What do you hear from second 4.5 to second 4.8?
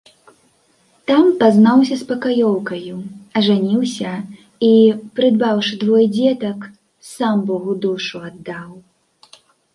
і,